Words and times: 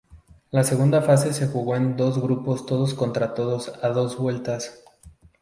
La 0.49 0.63
segunda 0.63 1.03
fase 1.03 1.31
se 1.31 1.45
jugó 1.47 1.75
en 1.75 1.95
dos 1.95 2.19
grupos 2.19 2.65
todos 2.65 2.95
contra 2.95 3.35
todos 3.35 3.71
a 3.83 3.89
dos 3.89 4.17
vueltas. 4.17 4.83